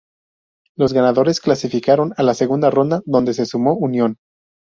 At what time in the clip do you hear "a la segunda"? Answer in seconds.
2.17-2.71